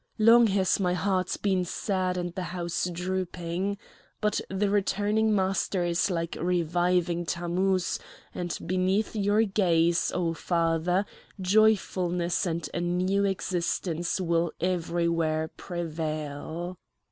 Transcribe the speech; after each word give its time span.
Long 0.17 0.47
has 0.47 0.79
my 0.79 0.95
heart 0.95 1.37
been 1.43 1.63
sad 1.63 2.17
and 2.17 2.33
the 2.33 2.41
house 2.57 2.89
drooping. 2.91 3.77
But 4.19 4.41
the 4.49 4.67
returning 4.67 5.35
master 5.35 5.83
is 5.83 6.09
like 6.09 6.35
reviving 6.41 7.23
Tammouz; 7.23 7.99
and 8.33 8.57
beneath 8.65 9.15
your 9.15 9.43
gaze, 9.43 10.11
O 10.15 10.33
father, 10.33 11.05
joyfulness 11.39 12.47
and 12.47 12.67
a 12.73 12.81
new 12.81 13.25
existence 13.25 14.19
will 14.19 14.51
everywhere 14.59 15.51
prevail!" 15.55 16.79